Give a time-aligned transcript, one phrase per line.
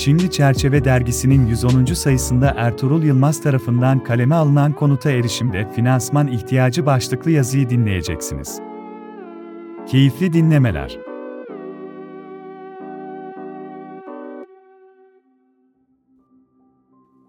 [0.00, 1.84] Şimdi Çerçeve dergisinin 110.
[1.84, 8.60] sayısında Ertuğrul Yılmaz tarafından kaleme alınan konuta erişimde finansman ihtiyacı başlıklı yazıyı dinleyeceksiniz.
[9.88, 10.98] Keyifli dinlemeler.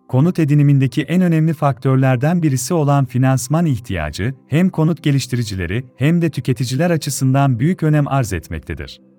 [0.07, 6.91] Konut edinimindeki en önemli faktörlerden birisi olan finansman ihtiyacı, hem konut geliştiricileri hem de tüketiciler
[6.91, 9.10] açısından büyük önem arz etmektedir.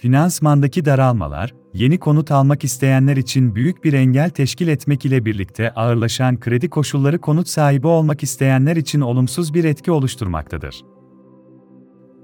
[0.00, 6.40] Finansmandaki daralmalar, yeni konut almak isteyenler için büyük bir engel teşkil etmek ile birlikte ağırlaşan
[6.40, 10.80] kredi koşulları konut sahibi olmak isteyenler için olumsuz bir etki oluşturmaktadır.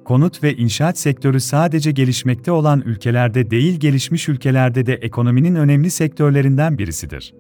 [0.05, 6.79] Konut ve inşaat sektörü sadece gelişmekte olan ülkelerde değil gelişmiş ülkelerde de ekonominin önemli sektörlerinden
[6.79, 7.35] birisidir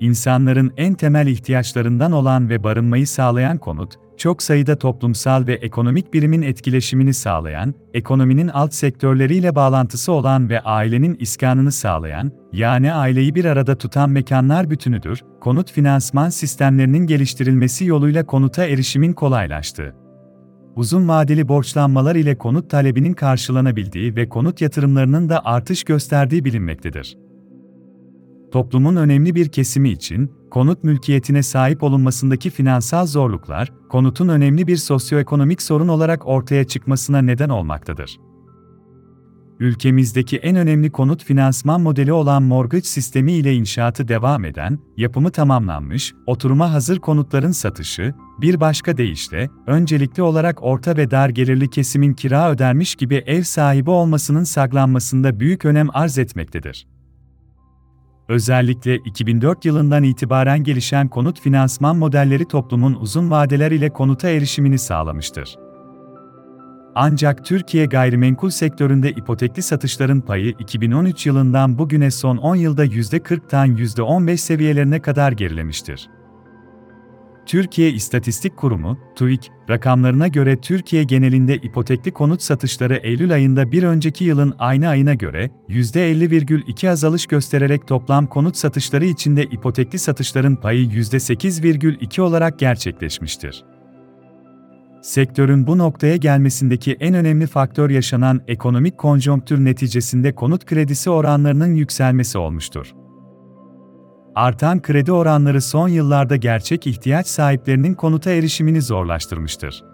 [0.00, 6.42] insanların en temel ihtiyaçlarından olan ve barınmayı sağlayan konut, çok sayıda toplumsal ve ekonomik birimin
[6.42, 13.78] etkileşimini sağlayan, ekonominin alt sektörleriyle bağlantısı olan ve ailenin iskanını sağlayan, yani aileyi bir arada
[13.78, 19.94] tutan mekanlar bütünüdür, konut finansman sistemlerinin geliştirilmesi yoluyla konuta erişimin kolaylaştığı.
[20.76, 27.16] Uzun vadeli borçlanmalar ile konut talebinin karşılanabildiği ve konut yatırımlarının da artış gösterdiği bilinmektedir
[28.52, 35.62] toplumun önemli bir kesimi için, konut mülkiyetine sahip olunmasındaki finansal zorluklar, konutun önemli bir sosyoekonomik
[35.62, 38.16] sorun olarak ortaya çıkmasına neden olmaktadır.
[39.60, 46.14] Ülkemizdeki en önemli konut finansman modeli olan mortgage sistemi ile inşaatı devam eden, yapımı tamamlanmış,
[46.26, 52.50] oturuma hazır konutların satışı, bir başka deyişle, öncelikli olarak orta ve dar gelirli kesimin kira
[52.50, 56.86] ödermiş gibi ev sahibi olmasının saklanmasında büyük önem arz etmektedir.
[58.30, 65.56] Özellikle 2004 yılından itibaren gelişen konut finansman modelleri toplumun uzun vadeler ile konuta erişimini sağlamıştır.
[66.94, 74.36] Ancak Türkiye gayrimenkul sektöründe ipotekli satışların payı 2013 yılından bugüne son 10 yılda %40'tan %15
[74.36, 76.08] seviyelerine kadar gerilemiştir.
[77.50, 84.24] Türkiye İstatistik Kurumu, TÜİK, rakamlarına göre Türkiye genelinde ipotekli konut satışları Eylül ayında bir önceki
[84.24, 92.20] yılın aynı ayına göre %50,2 azalış göstererek toplam konut satışları içinde ipotekli satışların payı %8,2
[92.20, 93.64] olarak gerçekleşmiştir.
[95.02, 102.38] Sektörün bu noktaya gelmesindeki en önemli faktör yaşanan ekonomik konjonktür neticesinde konut kredisi oranlarının yükselmesi
[102.38, 102.99] olmuştur.
[104.34, 109.84] Artan kredi oranları son yıllarda gerçek ihtiyaç sahiplerinin konuta erişimini zorlaştırmıştır.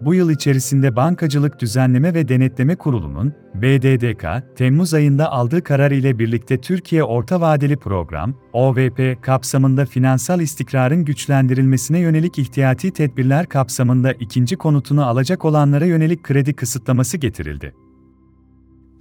[0.00, 6.60] Bu yıl içerisinde Bankacılık Düzenleme ve Denetleme Kurulu'nun, BDDK, Temmuz ayında aldığı karar ile birlikte
[6.60, 15.06] Türkiye Orta Vadeli Program, OVP kapsamında finansal istikrarın güçlendirilmesine yönelik ihtiyati tedbirler kapsamında ikinci konutunu
[15.06, 17.74] alacak olanlara yönelik kredi kısıtlaması getirildi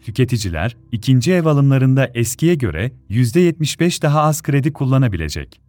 [0.10, 5.62] tüketiciler, ikinci ev alımlarında eskiye göre %75 daha az kredi kullanabilecek.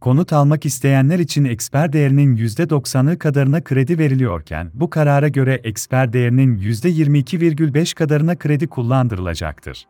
[0.00, 6.58] Konut almak isteyenler için eksper değerinin %90'ı kadarına kredi veriliyorken, bu karara göre eksper değerinin
[6.58, 9.86] %22,5 kadarına kredi kullandırılacaktır.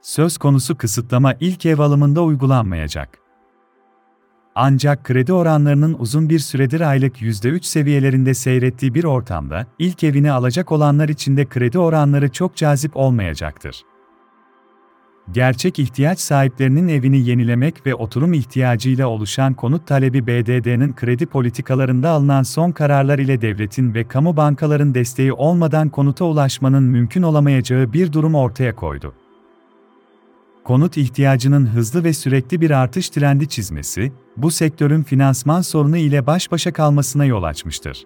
[0.00, 3.21] Söz konusu kısıtlama ilk ev alımında uygulanmayacak.
[4.54, 10.72] Ancak kredi oranlarının uzun bir süredir aylık %3 seviyelerinde seyrettiği bir ortamda, ilk evini alacak
[10.72, 13.82] olanlar için de kredi oranları çok cazip olmayacaktır.
[15.30, 22.42] Gerçek ihtiyaç sahiplerinin evini yenilemek ve oturum ihtiyacıyla oluşan konut talebi BDD'nin kredi politikalarında alınan
[22.42, 28.34] son kararlar ile devletin ve kamu bankaların desteği olmadan konuta ulaşmanın mümkün olamayacağı bir durum
[28.34, 29.14] ortaya koydu
[30.64, 36.52] konut ihtiyacının hızlı ve sürekli bir artış trendi çizmesi, bu sektörün finansman sorunu ile baş
[36.52, 38.04] başa kalmasına yol açmıştır.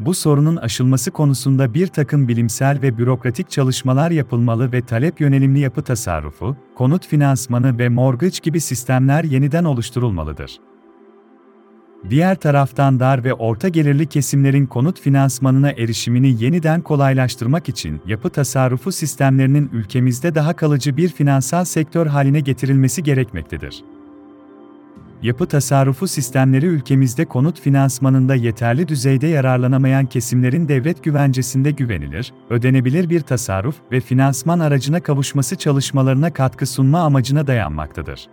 [0.00, 5.82] Bu sorunun aşılması konusunda bir takım bilimsel ve bürokratik çalışmalar yapılmalı ve talep yönelimli yapı
[5.82, 10.60] tasarrufu, konut finansmanı ve mortgage gibi sistemler yeniden oluşturulmalıdır.
[12.10, 18.92] Diğer taraftan dar ve orta gelirli kesimlerin konut finansmanına erişimini yeniden kolaylaştırmak için yapı tasarrufu
[18.92, 23.84] sistemlerinin ülkemizde daha kalıcı bir finansal sektör haline getirilmesi gerekmektedir.
[25.22, 33.20] Yapı tasarrufu sistemleri ülkemizde konut finansmanında yeterli düzeyde yararlanamayan kesimlerin devlet güvencesinde güvenilir, ödenebilir bir
[33.20, 38.28] tasarruf ve finansman aracına kavuşması çalışmalarına katkı sunma amacına dayanmaktadır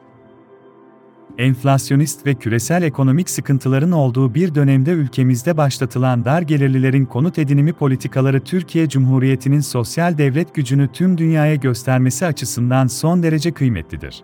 [1.37, 8.39] enflasyonist ve küresel ekonomik sıkıntıların olduğu bir dönemde ülkemizde başlatılan dar gelirlilerin konut edinimi politikaları
[8.39, 14.23] Türkiye Cumhuriyeti'nin sosyal devlet gücünü tüm dünyaya göstermesi açısından son derece kıymetlidir.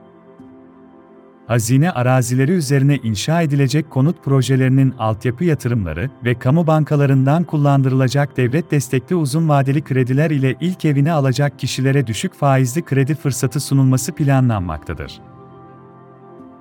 [1.47, 9.15] hazine arazileri üzerine inşa edilecek konut projelerinin altyapı yatırımları ve kamu bankalarından kullandırılacak devlet destekli
[9.15, 15.34] uzun vadeli krediler ile ilk evini alacak kişilere düşük faizli kredi fırsatı sunulması planlanmaktadır.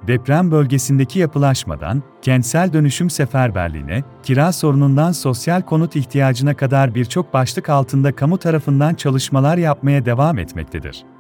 [0.06, 8.17] Deprem bölgesindeki yapılaşmadan, kentsel dönüşüm seferberliğine, kira sorunundan sosyal konut ihtiyacına kadar birçok başlık altında
[8.17, 11.14] kamu tarafından çalışmalar yapmaya devam etmektedir.